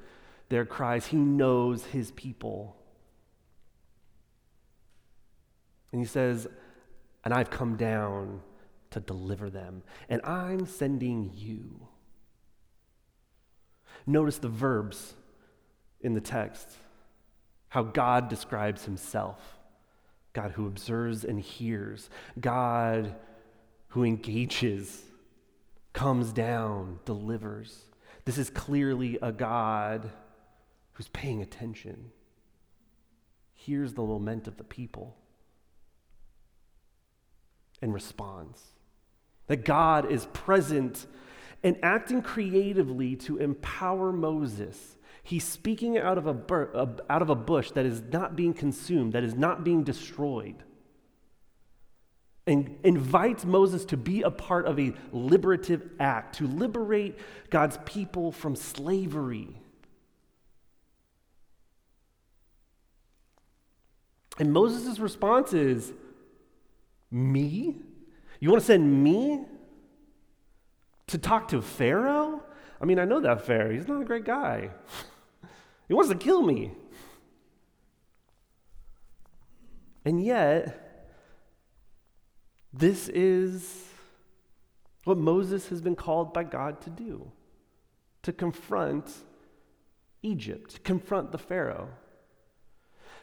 their 0.48 0.64
cries. 0.64 1.06
He 1.06 1.16
knows 1.16 1.86
his 1.86 2.12
people. 2.12 2.76
And 5.94 6.02
he 6.02 6.08
says, 6.08 6.48
And 7.22 7.32
I've 7.32 7.50
come 7.50 7.76
down 7.76 8.40
to 8.90 8.98
deliver 8.98 9.48
them, 9.48 9.84
and 10.08 10.20
I'm 10.24 10.66
sending 10.66 11.30
you. 11.32 11.86
Notice 14.04 14.38
the 14.38 14.48
verbs 14.48 15.14
in 16.00 16.14
the 16.14 16.20
text, 16.20 16.68
how 17.68 17.84
God 17.84 18.28
describes 18.28 18.86
himself. 18.86 19.38
God 20.32 20.50
who 20.50 20.66
observes 20.66 21.24
and 21.24 21.38
hears, 21.38 22.10
God 22.40 23.14
who 23.90 24.02
engages, 24.02 25.00
comes 25.92 26.32
down, 26.32 26.98
delivers. 27.04 27.84
This 28.24 28.36
is 28.36 28.50
clearly 28.50 29.16
a 29.22 29.30
God 29.30 30.10
who's 30.94 31.06
paying 31.06 31.40
attention, 31.40 32.10
hears 33.52 33.92
the 33.92 34.02
lament 34.02 34.48
of 34.48 34.56
the 34.56 34.64
people 34.64 35.16
and 37.84 37.92
responds. 37.92 38.60
That 39.46 39.64
God 39.64 40.10
is 40.10 40.24
present 40.32 41.06
and 41.62 41.76
acting 41.82 42.22
creatively 42.22 43.14
to 43.16 43.36
empower 43.36 44.10
Moses. 44.10 44.96
He's 45.22 45.44
speaking 45.44 45.98
out 45.98 46.16
of 46.16 46.26
a, 46.26 46.32
bur- 46.32 46.96
out 47.08 47.22
of 47.22 47.28
a 47.28 47.34
bush 47.34 47.70
that 47.72 47.84
is 47.84 48.02
not 48.10 48.36
being 48.36 48.54
consumed, 48.54 49.12
that 49.12 49.22
is 49.22 49.34
not 49.34 49.64
being 49.64 49.84
destroyed, 49.84 50.56
and 52.46 52.78
invites 52.84 53.44
Moses 53.44 53.84
to 53.86 53.98
be 53.98 54.22
a 54.22 54.30
part 54.30 54.66
of 54.66 54.80
a 54.80 54.94
liberative 55.12 55.90
act, 56.00 56.36
to 56.36 56.46
liberate 56.46 57.18
God's 57.50 57.78
people 57.84 58.32
from 58.32 58.56
slavery. 58.56 59.60
And 64.38 64.52
Moses' 64.52 64.98
response 64.98 65.52
is 65.52 65.92
me? 67.10 67.76
You 68.40 68.50
want 68.50 68.60
to 68.60 68.66
send 68.66 69.02
me 69.02 69.44
to 71.06 71.18
talk 71.18 71.48
to 71.48 71.62
Pharaoh? 71.62 72.42
I 72.80 72.84
mean, 72.84 72.98
I 72.98 73.04
know 73.04 73.20
that 73.20 73.46
Pharaoh. 73.46 73.72
He's 73.72 73.88
not 73.88 74.02
a 74.02 74.04
great 74.04 74.24
guy. 74.24 74.70
he 75.88 75.94
wants 75.94 76.10
to 76.10 76.16
kill 76.16 76.42
me. 76.42 76.72
And 80.04 80.22
yet, 80.22 81.16
this 82.72 83.08
is 83.08 83.84
what 85.04 85.16
Moses 85.16 85.68
has 85.68 85.80
been 85.80 85.96
called 85.96 86.34
by 86.34 86.44
God 86.44 86.80
to 86.82 86.90
do 86.90 87.30
to 88.22 88.32
confront 88.32 89.10
Egypt, 90.22 90.74
to 90.74 90.80
confront 90.80 91.30
the 91.30 91.38
Pharaoh. 91.38 91.90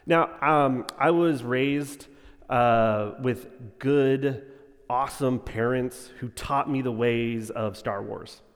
Now, 0.06 0.30
um, 0.40 0.86
I 0.96 1.10
was 1.10 1.42
raised 1.42 2.06
uh, 2.52 3.14
with 3.22 3.78
good, 3.78 4.44
awesome 4.90 5.40
parents 5.40 6.10
who 6.18 6.28
taught 6.28 6.70
me 6.70 6.82
the 6.82 6.92
ways 6.92 7.48
of 7.48 7.76
Star 7.76 8.02
Wars. 8.02 8.40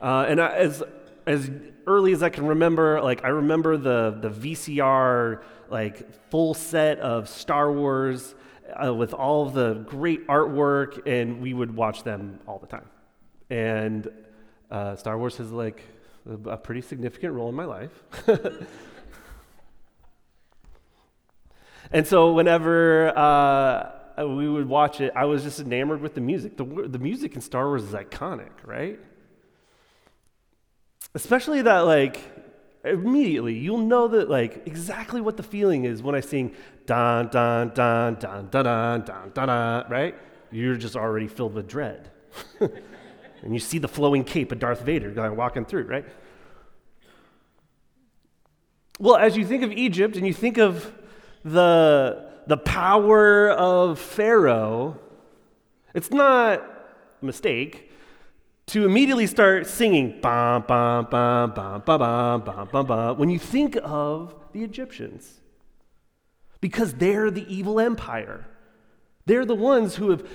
Uh, 0.00 0.26
and 0.28 0.40
I, 0.40 0.54
as, 0.54 0.80
as 1.26 1.50
early 1.84 2.12
as 2.12 2.22
I 2.22 2.28
can 2.28 2.46
remember, 2.46 3.02
like 3.02 3.24
I 3.24 3.30
remember 3.30 3.76
the, 3.76 4.16
the 4.22 4.30
VCR 4.30 5.42
like 5.70 6.08
full 6.30 6.54
set 6.54 7.00
of 7.00 7.28
Star 7.28 7.72
Wars 7.72 8.36
uh, 8.80 8.94
with 8.94 9.12
all 9.12 9.50
the 9.50 9.74
great 9.88 10.24
artwork, 10.28 11.04
and 11.04 11.40
we 11.40 11.52
would 11.52 11.74
watch 11.74 12.04
them 12.04 12.38
all 12.46 12.60
the 12.60 12.68
time. 12.68 12.86
And 13.50 14.08
uh, 14.70 14.94
Star 14.94 15.18
Wars 15.18 15.36
has 15.38 15.50
like 15.50 15.82
a 16.46 16.56
pretty 16.56 16.82
significant 16.82 17.34
role 17.34 17.48
in 17.48 17.56
my 17.56 17.64
life. 17.64 18.04
And 21.90 22.06
so 22.06 22.32
whenever 22.32 23.16
uh, 23.16 24.26
we 24.26 24.48
would 24.48 24.68
watch 24.68 25.00
it, 25.00 25.12
I 25.16 25.24
was 25.24 25.42
just 25.42 25.60
enamored 25.60 26.00
with 26.00 26.14
the 26.14 26.20
music. 26.20 26.56
The, 26.56 26.64
the 26.64 26.98
music 26.98 27.34
in 27.34 27.40
Star 27.40 27.66
Wars 27.66 27.84
is 27.84 27.92
iconic, 27.92 28.50
right? 28.64 28.98
Especially 31.14 31.62
that, 31.62 31.80
like, 31.80 32.20
immediately 32.84 33.54
you'll 33.54 33.78
know 33.78 34.08
that 34.08 34.30
like 34.30 34.62
exactly 34.66 35.20
what 35.20 35.36
the 35.36 35.42
feeling 35.42 35.84
is 35.84 36.02
when 36.02 36.14
I 36.14 36.20
sing 36.20 36.54
dun 36.86 37.28
dun 37.28 37.70
dun 37.74 38.14
dun 38.14 38.48
dun 38.48 38.64
dun 38.64 39.04
dun 39.04 39.30
dun, 39.34 39.46
dun 39.46 39.90
right? 39.90 40.14
You're 40.50 40.76
just 40.76 40.96
already 40.96 41.26
filled 41.26 41.54
with 41.54 41.68
dread. 41.68 42.10
and 42.60 43.52
you 43.52 43.58
see 43.58 43.78
the 43.78 43.88
flowing 43.88 44.24
cape 44.24 44.52
of 44.52 44.58
Darth 44.58 44.82
Vader 44.82 45.10
going 45.10 45.36
walking 45.36 45.64
through, 45.64 45.84
right? 45.84 46.04
Well, 48.98 49.16
as 49.16 49.36
you 49.36 49.44
think 49.44 49.62
of 49.62 49.72
Egypt 49.72 50.16
and 50.16 50.26
you 50.26 50.34
think 50.34 50.58
of 50.58 50.92
the, 51.44 52.30
the 52.46 52.56
power 52.56 53.50
of 53.50 53.98
Pharaoh, 53.98 54.98
it's 55.94 56.10
not 56.10 56.60
a 57.22 57.24
mistake 57.24 57.90
to 58.66 58.84
immediately 58.84 59.26
start 59.26 59.66
singing 59.66 60.20
bam, 60.20 60.62
bam, 60.68 61.06
bam, 61.10 61.52
bam, 61.52 61.80
bam, 61.80 61.98
bam, 61.98 62.40
bam, 62.42 62.68
bam, 62.70 62.86
bam, 62.86 63.16
when 63.18 63.30
you 63.30 63.38
think 63.38 63.78
of 63.82 64.34
the 64.52 64.62
Egyptians. 64.62 65.40
Because 66.60 66.94
they're 66.94 67.30
the 67.30 67.46
evil 67.52 67.80
empire. 67.80 68.46
They're 69.26 69.44
the 69.44 69.54
ones 69.54 69.96
who 69.96 70.10
have 70.10 70.26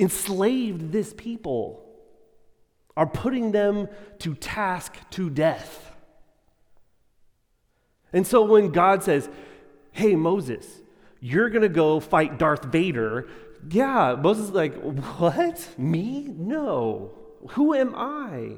enslaved 0.00 0.92
this 0.92 1.14
people, 1.14 1.84
are 2.96 3.06
putting 3.06 3.52
them 3.52 3.88
to 4.20 4.34
task 4.34 4.96
to 5.10 5.30
death. 5.30 5.92
And 8.12 8.26
so 8.26 8.42
when 8.42 8.70
God 8.70 9.02
says, 9.02 9.28
Hey, 9.94 10.16
Moses, 10.16 10.82
you're 11.20 11.50
going 11.50 11.62
to 11.62 11.68
go 11.68 12.00
fight 12.00 12.36
Darth 12.36 12.64
Vader, 12.64 13.28
yeah, 13.70 14.16
Moses 14.20 14.46
is 14.46 14.50
like, 14.50 14.74
What? 14.74 15.68
Me? 15.78 16.26
No. 16.28 17.12
Who 17.50 17.74
am 17.74 17.94
I? 17.94 18.56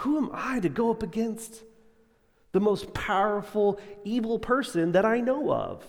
Who 0.00 0.18
am 0.18 0.30
I 0.32 0.58
to 0.58 0.68
go 0.68 0.90
up 0.90 1.04
against 1.04 1.62
the 2.50 2.58
most 2.58 2.92
powerful, 2.92 3.78
evil 4.02 4.40
person 4.40 4.92
that 4.92 5.04
I 5.04 5.20
know 5.20 5.52
of? 5.52 5.86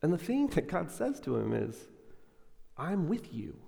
And 0.00 0.12
the 0.12 0.18
thing 0.18 0.46
that 0.48 0.68
God 0.68 0.92
says 0.92 1.18
to 1.20 1.36
him 1.36 1.52
is, 1.52 1.76
I'm 2.76 3.08
with 3.08 3.34
you. 3.34 3.58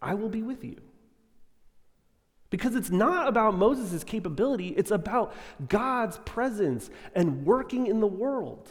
I 0.00 0.14
will 0.14 0.28
be 0.28 0.42
with 0.42 0.62
you. 0.62 0.80
Because 2.52 2.74
it's 2.74 2.90
not 2.90 3.28
about 3.28 3.56
Moses' 3.56 4.04
capability, 4.04 4.68
it's 4.76 4.90
about 4.90 5.32
God's 5.70 6.18
presence 6.18 6.90
and 7.14 7.46
working 7.46 7.86
in 7.86 8.00
the 8.00 8.06
world. 8.06 8.68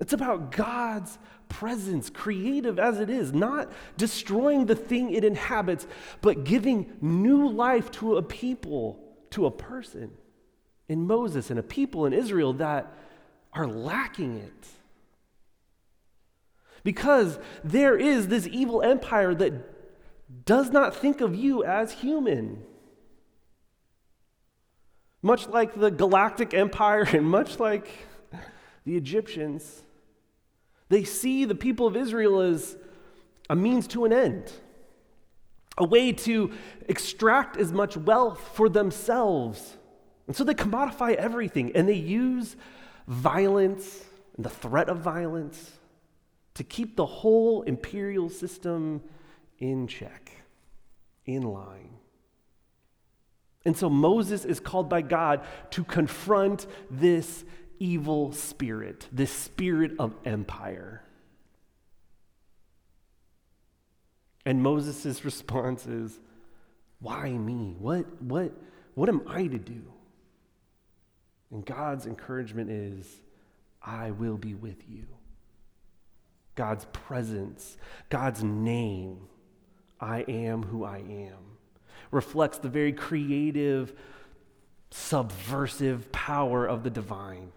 It's 0.00 0.12
about 0.12 0.52
God's 0.52 1.18
presence, 1.48 2.10
creative 2.10 2.78
as 2.78 3.00
it 3.00 3.08
is, 3.08 3.32
not 3.32 3.72
destroying 3.96 4.66
the 4.66 4.76
thing 4.76 5.14
it 5.14 5.24
inhabits, 5.24 5.86
but 6.20 6.44
giving 6.44 6.92
new 7.00 7.48
life 7.48 7.90
to 7.92 8.18
a 8.18 8.22
people, 8.22 9.02
to 9.30 9.46
a 9.46 9.50
person 9.50 10.10
in 10.90 11.06
Moses 11.06 11.48
and 11.48 11.58
a 11.58 11.62
people 11.62 12.04
in 12.04 12.12
Israel 12.12 12.52
that 12.52 12.92
are 13.54 13.66
lacking 13.66 14.36
it. 14.36 14.66
Because 16.84 17.38
there 17.64 17.96
is 17.96 18.28
this 18.28 18.46
evil 18.46 18.82
empire 18.82 19.34
that 19.34 19.77
does 20.48 20.70
not 20.70 20.96
think 20.96 21.20
of 21.20 21.34
you 21.34 21.62
as 21.62 21.92
human. 21.92 22.62
Much 25.20 25.46
like 25.46 25.78
the 25.78 25.90
Galactic 25.90 26.54
Empire 26.54 27.06
and 27.12 27.26
much 27.26 27.60
like 27.60 27.86
the 28.86 28.96
Egyptians, 28.96 29.82
they 30.88 31.04
see 31.04 31.44
the 31.44 31.54
people 31.54 31.86
of 31.86 31.94
Israel 31.96 32.40
as 32.40 32.78
a 33.50 33.54
means 33.54 33.86
to 33.88 34.06
an 34.06 34.12
end, 34.14 34.50
a 35.76 35.84
way 35.84 36.12
to 36.12 36.50
extract 36.88 37.58
as 37.58 37.70
much 37.70 37.98
wealth 37.98 38.40
for 38.54 38.70
themselves. 38.70 39.76
And 40.26 40.34
so 40.34 40.44
they 40.44 40.54
commodify 40.54 41.14
everything 41.16 41.76
and 41.76 41.86
they 41.86 41.92
use 41.92 42.56
violence 43.06 44.02
and 44.34 44.46
the 44.46 44.50
threat 44.50 44.88
of 44.88 45.00
violence 45.00 45.72
to 46.54 46.64
keep 46.64 46.96
the 46.96 47.04
whole 47.04 47.60
imperial 47.64 48.30
system 48.30 49.02
in 49.58 49.86
check, 49.86 50.32
in 51.24 51.42
line. 51.42 51.98
And 53.64 53.76
so 53.76 53.90
Moses 53.90 54.44
is 54.44 54.60
called 54.60 54.88
by 54.88 55.02
God 55.02 55.44
to 55.72 55.84
confront 55.84 56.66
this 56.90 57.44
evil 57.78 58.32
spirit, 58.32 59.08
this 59.12 59.32
spirit 59.32 59.92
of 59.98 60.14
empire. 60.24 61.02
And 64.46 64.62
Moses' 64.62 65.24
response 65.24 65.86
is, 65.86 66.18
Why 67.00 67.30
me? 67.30 67.76
What, 67.78 68.22
what, 68.22 68.52
what 68.94 69.08
am 69.08 69.22
I 69.28 69.46
to 69.46 69.58
do? 69.58 69.82
And 71.50 71.64
God's 71.64 72.06
encouragement 72.06 72.70
is, 72.70 73.20
I 73.82 74.10
will 74.10 74.36
be 74.36 74.54
with 74.54 74.88
you. 74.88 75.06
God's 76.54 76.86
presence, 76.86 77.76
God's 78.10 78.42
name, 78.42 79.28
I 80.00 80.20
am 80.28 80.62
who 80.62 80.84
I 80.84 80.98
am, 80.98 81.56
reflects 82.10 82.58
the 82.58 82.68
very 82.68 82.92
creative, 82.92 83.94
subversive 84.90 86.10
power 86.12 86.66
of 86.66 86.82
the 86.82 86.90
divine. 86.90 87.52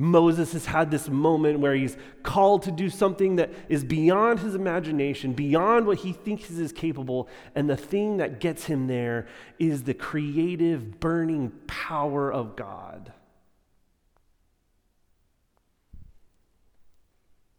Moses 0.00 0.52
has 0.52 0.66
had 0.66 0.92
this 0.92 1.08
moment 1.08 1.58
where 1.58 1.74
he's 1.74 1.96
called 2.22 2.62
to 2.62 2.70
do 2.70 2.88
something 2.88 3.34
that 3.36 3.50
is 3.68 3.82
beyond 3.82 4.38
his 4.38 4.54
imagination, 4.54 5.32
beyond 5.32 5.86
what 5.86 5.98
he 5.98 6.12
thinks 6.12 6.48
is 6.50 6.72
capable, 6.72 7.28
and 7.56 7.68
the 7.68 7.76
thing 7.76 8.18
that 8.18 8.38
gets 8.38 8.66
him 8.66 8.86
there 8.86 9.26
is 9.58 9.82
the 9.82 9.94
creative, 9.94 11.00
burning 11.00 11.50
power 11.66 12.32
of 12.32 12.54
God. 12.54 13.12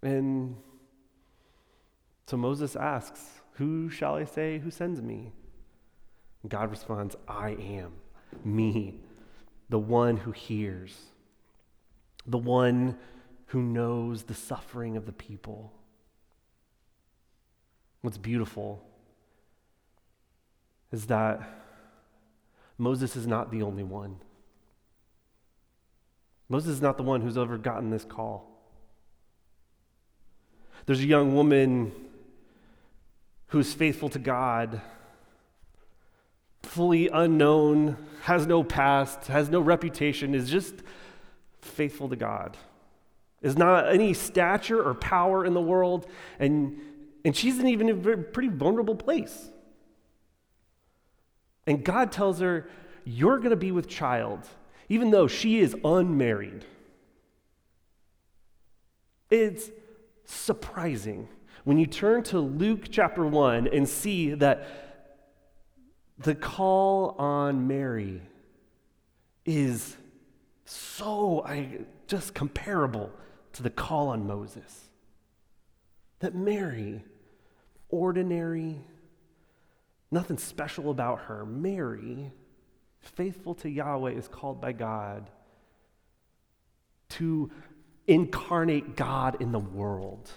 And 0.02 0.56
so 2.30 2.38
Moses 2.38 2.76
asks, 2.76 3.42
Who 3.54 3.90
shall 3.90 4.14
I 4.14 4.24
say 4.24 4.60
who 4.60 4.70
sends 4.70 5.02
me? 5.02 5.32
And 6.44 6.52
God 6.52 6.70
responds, 6.70 7.16
I 7.28 7.54
am, 7.54 7.94
me, 8.46 9.00
the 9.68 9.80
one 9.80 10.16
who 10.16 10.30
hears, 10.30 10.96
the 12.28 12.38
one 12.38 13.00
who 13.48 13.64
knows 13.64 14.22
the 14.22 14.36
suffering 14.36 14.96
of 14.96 15.08
the 15.08 15.12
people. 15.12 15.74
What's 18.02 18.20
beautiful 18.20 18.86
is 20.92 21.08
that 21.08 21.42
Moses 22.78 23.16
is 23.16 23.26
not 23.26 23.50
the 23.50 23.64
only 23.64 23.84
one. 23.84 24.18
Moses 26.48 26.74
is 26.74 26.82
not 26.82 26.98
the 26.98 27.04
one 27.04 27.22
who's 27.22 27.40
ever 27.40 27.58
gotten 27.58 27.90
this 27.90 28.06
call. 28.06 28.46
There's 30.86 31.02
a 31.02 31.08
young 31.08 31.34
woman 31.34 31.92
who's 33.50 33.74
faithful 33.74 34.10
to 34.10 34.20
God, 34.20 34.82
fully 36.64 37.10
unknown, 37.10 37.98
has 38.22 38.46
no 38.46 38.64
past, 38.64 39.28
has 39.28 39.50
no 39.50 39.60
reputation, 39.60 40.36
is 40.36 40.50
just 40.50 40.76
faithful 41.62 42.10
to 42.10 42.16
God, 42.16 42.58
is 43.42 43.58
not 43.58 43.92
any 43.92 44.14
stature 44.14 44.82
or 44.82 44.94
power 44.94 45.46
in 45.46 45.54
the 45.54 45.62
world, 45.62 46.08
and, 46.38 46.80
and 47.26 47.36
she's 47.36 47.60
in 47.60 47.68
even 47.68 47.90
a 47.90 48.18
pretty 48.18 48.50
vulnerable 48.50 48.96
place. 48.96 49.50
And 51.66 51.84
God 51.84 52.12
tells 52.12 52.40
her, 52.40 52.68
You're 53.04 53.38
going 53.38 53.52
to 53.52 53.56
be 53.56 53.72
with 53.72 53.88
child, 53.88 54.48
even 54.90 55.12
though 55.12 55.28
she 55.28 55.60
is 55.60 55.76
unmarried. 55.84 56.66
It's 59.30 59.70
surprising 60.26 61.28
when 61.64 61.78
you 61.78 61.86
turn 61.86 62.24
to 62.24 62.40
Luke 62.40 62.86
chapter 62.90 63.26
1 63.26 63.68
and 63.68 63.88
see 63.88 64.34
that 64.34 64.68
the 66.18 66.36
call 66.36 67.16
on 67.18 67.68
Mary 67.68 68.22
is 69.46 69.96
so 70.66 71.44
I, 71.46 71.80
just 72.08 72.34
comparable 72.34 73.12
to 73.54 73.64
the 73.64 73.70
call 73.70 74.10
on 74.10 74.28
Moses. 74.28 74.90
That 76.20 76.36
Mary, 76.36 77.04
ordinary, 77.90 78.82
nothing 80.12 80.38
special 80.38 80.92
about 80.92 81.22
her, 81.22 81.46
Mary, 81.46 82.32
faithful 83.00 83.56
to 83.56 83.70
Yahweh, 83.70 84.12
is 84.12 84.28
called 84.28 84.62
by 84.62 84.74
God 84.74 85.30
to 87.10 87.50
incarnate 88.08 88.96
God 88.96 89.42
in 89.42 89.52
the 89.52 89.60
world. 89.60 90.30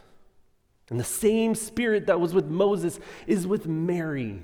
And 0.93 1.01
the 1.01 1.05
same 1.05 1.55
spirit 1.55 2.09
that 2.09 2.21
was 2.21 2.35
with 2.35 2.49
Moses 2.49 3.01
is 3.27 3.47
with 3.47 3.67
Mary. 3.67 4.43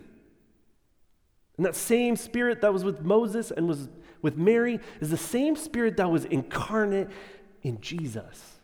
And 1.58 1.66
that 1.66 1.76
same 1.76 2.16
spirit 2.16 2.62
that 2.62 2.72
was 2.72 2.84
with 2.84 3.02
Moses 3.02 3.50
and 3.50 3.68
was 3.68 3.90
with 4.22 4.38
Mary 4.38 4.80
is 5.02 5.10
the 5.10 5.18
same 5.18 5.56
spirit 5.56 5.98
that 5.98 6.10
was 6.10 6.24
incarnate 6.24 7.10
in 7.62 7.82
Jesus. 7.82 8.54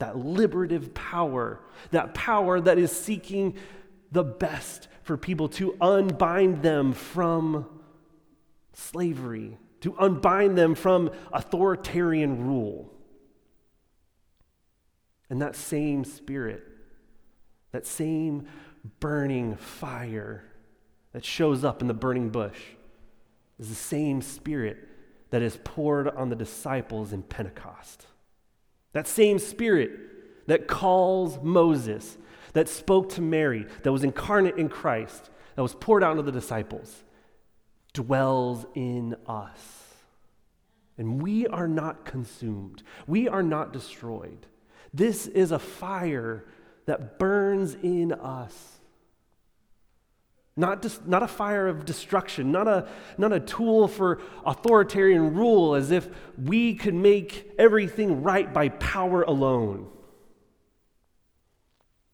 That 0.00 0.18
liberative 0.18 0.92
power, 0.94 1.60
that 1.92 2.12
power 2.12 2.60
that 2.60 2.76
is 2.76 2.90
seeking 2.90 3.54
the 4.10 4.24
best 4.24 4.88
for 5.04 5.16
people 5.16 5.48
to 5.50 5.76
unbind 5.80 6.60
them 6.62 6.92
from 6.92 7.66
slavery, 8.72 9.58
to 9.82 9.94
unbind 10.00 10.58
them 10.58 10.74
from 10.74 11.12
authoritarian 11.32 12.48
rule. 12.48 12.92
And 15.28 15.42
that 15.42 15.56
same 15.56 16.04
spirit, 16.04 16.62
that 17.72 17.86
same 17.86 18.46
burning 19.00 19.56
fire 19.56 20.44
that 21.12 21.24
shows 21.24 21.64
up 21.64 21.82
in 21.82 21.88
the 21.88 21.94
burning 21.94 22.30
bush, 22.30 22.60
is 23.58 23.68
the 23.68 23.74
same 23.74 24.20
spirit 24.22 24.76
that 25.30 25.42
is 25.42 25.58
poured 25.64 26.08
on 26.08 26.28
the 26.28 26.36
disciples 26.36 27.12
in 27.12 27.22
Pentecost. 27.22 28.06
That 28.92 29.06
same 29.06 29.38
spirit 29.38 29.90
that 30.46 30.68
calls 30.68 31.38
Moses, 31.42 32.16
that 32.52 32.68
spoke 32.68 33.08
to 33.10 33.20
Mary, 33.20 33.66
that 33.82 33.92
was 33.92 34.04
incarnate 34.04 34.56
in 34.56 34.68
Christ, 34.68 35.30
that 35.56 35.62
was 35.62 35.74
poured 35.74 36.04
out 36.04 36.18
on 36.18 36.24
the 36.24 36.32
disciples, 36.32 37.02
dwells 37.92 38.66
in 38.74 39.16
us. 39.26 39.82
And 40.98 41.20
we 41.20 41.46
are 41.46 41.68
not 41.68 42.04
consumed, 42.04 42.82
we 43.06 43.28
are 43.28 43.42
not 43.42 43.72
destroyed. 43.72 44.46
This 44.96 45.26
is 45.26 45.52
a 45.52 45.58
fire 45.58 46.42
that 46.86 47.18
burns 47.18 47.74
in 47.74 48.12
us. 48.12 48.78
Not, 50.56 50.80
just, 50.80 51.06
not 51.06 51.22
a 51.22 51.28
fire 51.28 51.68
of 51.68 51.84
destruction, 51.84 52.50
not 52.50 52.66
a, 52.66 52.88
not 53.18 53.30
a 53.30 53.40
tool 53.40 53.88
for 53.88 54.22
authoritarian 54.46 55.34
rule 55.34 55.74
as 55.74 55.90
if 55.90 56.08
we 56.42 56.74
could 56.74 56.94
make 56.94 57.52
everything 57.58 58.22
right 58.22 58.50
by 58.50 58.70
power 58.70 59.20
alone. 59.20 59.86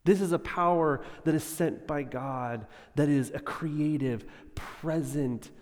This 0.03 0.21
is 0.21 0.33
a 0.33 0.39
power 0.41 1.05
that 1.23 1.37
is 1.37 1.45
sent 1.45 1.87
by 1.87 2.03
God, 2.03 2.67
that 2.97 3.09
is 3.09 3.31
a 3.33 3.39
creative, 3.39 4.25
present, 4.57 5.53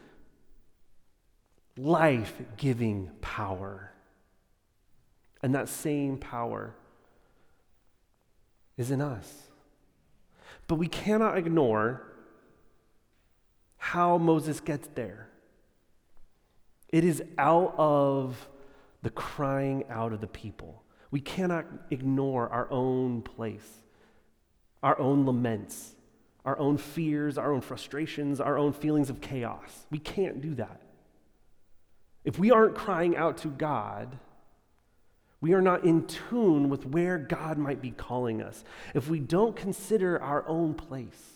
life 1.76 2.40
giving 2.56 3.11
power. 3.20 3.92
And 5.42 5.54
that 5.54 5.68
same 5.68 6.16
power 6.16 6.74
is 8.80 8.90
in 8.90 9.02
us. 9.02 9.30
But 10.66 10.76
we 10.76 10.88
cannot 10.88 11.36
ignore 11.36 12.02
how 13.76 14.16
Moses 14.16 14.58
gets 14.60 14.88
there. 14.94 15.28
It 16.88 17.04
is 17.04 17.22
out 17.36 17.74
of 17.76 18.48
the 19.02 19.10
crying 19.10 19.84
out 19.90 20.14
of 20.14 20.22
the 20.22 20.26
people. 20.26 20.82
We 21.10 21.20
cannot 21.20 21.66
ignore 21.90 22.48
our 22.48 22.70
own 22.70 23.20
place, 23.20 23.82
our 24.82 24.98
own 24.98 25.26
laments, 25.26 25.94
our 26.46 26.58
own 26.58 26.78
fears, 26.78 27.36
our 27.36 27.52
own 27.52 27.60
frustrations, 27.60 28.40
our 28.40 28.56
own 28.56 28.72
feelings 28.72 29.10
of 29.10 29.20
chaos. 29.20 29.86
We 29.90 29.98
can't 29.98 30.40
do 30.40 30.54
that. 30.54 30.80
If 32.24 32.38
we 32.38 32.50
aren't 32.50 32.74
crying 32.74 33.14
out 33.14 33.38
to 33.38 33.48
God, 33.48 34.18
we 35.40 35.55
are 35.55 35.62
not 35.62 35.85
in 35.85 36.07
tune 36.07 36.68
with 36.68 36.87
where 36.87 37.16
God 37.16 37.57
might 37.57 37.81
be 37.81 37.90
calling 37.90 38.42
us. 38.42 38.62
If 38.94 39.09
we 39.09 39.20
don't 39.20 39.57
consider 39.57 40.20
our 40.20 40.46
own 40.46 40.74
place, 40.74 41.33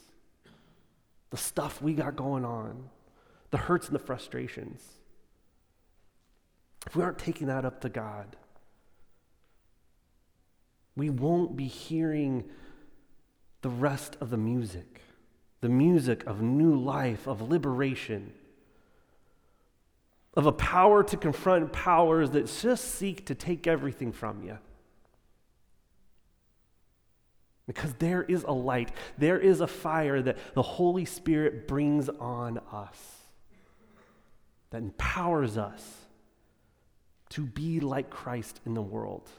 the 1.31 1.37
stuff 1.37 1.81
we 1.81 1.95
got 1.95 2.15
going 2.15 2.45
on, 2.45 2.91
the 3.51 3.57
hurts 3.57 3.87
and 3.87 3.95
the 3.95 4.01
frustrations, 4.01 4.83
if 6.87 6.95
we 6.95 7.03
aren't 7.03 7.19
taking 7.19 7.47
that 7.47 7.65
up 7.65 7.81
to 7.81 7.89
God, 7.89 8.37
we 10.97 11.09
won't 11.09 11.57
be 11.57 11.67
hearing 11.67 12.45
the 13.63 13.71
rest 13.71 14.19
of 14.21 14.29
the 14.29 14.37
music, 14.37 15.01
the 15.63 15.69
music 15.71 16.25
of 16.27 16.43
new 16.43 16.77
life, 16.77 17.27
of 17.27 17.41
liberation 17.41 18.35
of 20.37 20.47
a 20.47 20.53
power 20.53 21.03
to 21.05 21.17
confront 21.17 21.73
powers 21.73 22.31
that 22.31 22.47
just 22.47 22.97
seek 22.97 23.27
to 23.27 23.35
take 23.35 23.67
everything 23.67 24.13
from 24.13 24.43
you. 24.43 24.59
Because 27.67 27.95
there 27.95 28.23
is 28.23 28.43
a 28.43 28.53
light, 28.53 28.91
there 29.17 29.39
is 29.39 29.61
a 29.61 29.67
fire 29.67 30.21
that 30.21 30.37
the 30.55 30.63
Holy 30.63 31.05
Spirit 31.05 31.67
brings 31.67 32.09
on 32.09 32.59
us 32.73 32.99
that 34.71 34.83
empowers 34.83 35.57
us 35.57 35.83
to 37.31 37.43
be 37.43 37.81
like 37.81 38.11
Christ 38.11 38.61
in 38.67 38.75
the 38.75 38.83
world, 38.83 39.31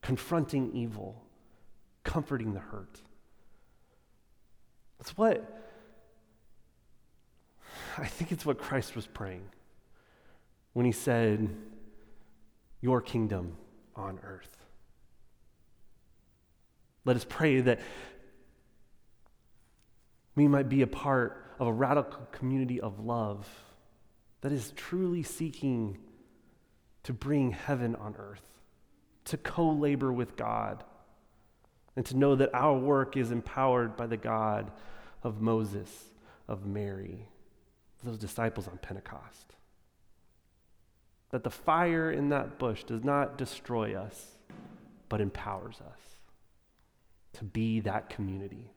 confronting 0.00 0.70
evil, 0.74 1.24
comforting 2.04 2.52
the 2.52 2.60
hurt. 2.60 3.00
That's 4.98 5.16
what 5.16 5.56
I 7.98 8.06
think 8.06 8.32
it's 8.32 8.46
what 8.46 8.58
Christ 8.58 8.94
was 8.94 9.06
praying 9.06 9.42
when 10.72 10.86
he 10.86 10.92
said, 10.92 11.48
Your 12.80 13.00
kingdom 13.00 13.56
on 13.96 14.18
earth. 14.22 14.56
Let 17.04 17.16
us 17.16 17.26
pray 17.28 17.60
that 17.60 17.80
we 20.34 20.46
might 20.48 20.68
be 20.68 20.82
a 20.82 20.86
part 20.86 21.54
of 21.58 21.66
a 21.66 21.72
radical 21.72 22.26
community 22.32 22.80
of 22.80 23.00
love 23.00 23.48
that 24.40 24.52
is 24.52 24.72
truly 24.76 25.22
seeking 25.22 25.98
to 27.02 27.12
bring 27.12 27.52
heaven 27.52 27.96
on 27.96 28.14
earth, 28.18 28.42
to 29.26 29.36
co 29.36 29.70
labor 29.70 30.12
with 30.12 30.36
God, 30.36 30.84
and 31.96 32.04
to 32.06 32.16
know 32.16 32.36
that 32.36 32.54
our 32.54 32.78
work 32.78 33.16
is 33.16 33.30
empowered 33.30 33.96
by 33.96 34.06
the 34.06 34.16
God 34.16 34.70
of 35.22 35.40
Moses, 35.40 35.90
of 36.48 36.66
Mary, 36.66 37.26
those 38.04 38.18
disciples 38.18 38.68
on 38.68 38.78
Pentecost. 38.78 39.54
That 41.30 41.44
the 41.44 41.50
fire 41.50 42.10
in 42.10 42.28
that 42.30 42.58
bush 42.58 42.84
does 42.84 43.04
not 43.04 43.38
destroy 43.38 43.94
us, 43.94 44.36
but 45.08 45.20
empowers 45.20 45.80
us 45.80 46.00
to 47.34 47.44
be 47.44 47.80
that 47.80 48.10
community. 48.10 48.70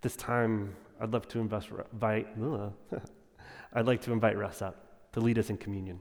This 0.00 0.16
time, 0.16 0.74
I'd 1.00 1.12
love 1.12 1.28
to 1.28 1.38
invite, 1.38 1.70
I'd 3.72 3.86
like 3.86 4.02
to 4.02 4.12
invite 4.12 4.36
Russ 4.36 4.62
up 4.62 5.12
to 5.12 5.20
lead 5.20 5.38
us 5.38 5.50
in 5.50 5.56
communion. 5.56 6.00